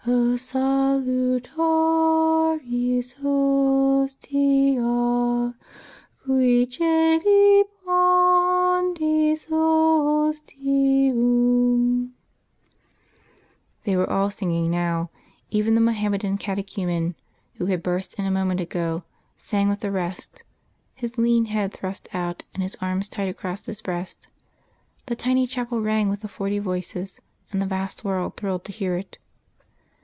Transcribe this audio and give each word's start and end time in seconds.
O 0.07 0.35
Salutaris 0.35 3.13
Hostia 3.21 4.81
Qui 6.25 6.65
coeli 6.65 7.63
pandis 7.85 9.45
ostium.... 9.51 12.13
They 13.83 13.95
were 13.95 14.09
all 14.09 14.31
singing 14.31 14.71
now; 14.71 15.11
even 15.51 15.75
the 15.75 15.81
Mohammedan 15.81 16.39
catechumen 16.39 17.13
who 17.55 17.67
had 17.67 17.83
burst 17.83 18.15
in 18.15 18.25
a 18.25 18.31
moment 18.31 18.59
ago 18.59 19.03
sang 19.37 19.69
with 19.69 19.81
the 19.81 19.91
rest, 19.91 20.41
his 20.95 21.19
lean 21.19 21.45
head 21.45 21.71
thrust 21.73 22.07
out 22.11 22.41
and 22.55 22.63
his 22.63 22.75
arms 22.77 23.07
tight 23.07 23.29
across 23.29 23.67
his 23.67 23.83
breast; 23.83 24.27
the 25.05 25.15
tiny 25.15 25.45
chapel 25.45 25.79
rang 25.79 26.09
with 26.09 26.21
the 26.21 26.27
forty 26.27 26.57
voices, 26.57 27.21
and 27.51 27.61
the 27.61 27.67
vast 27.67 28.03
world 28.03 28.35
thrilled 28.35 28.63
to 28.65 28.71
hear 28.71 28.95
it.... 28.97 29.19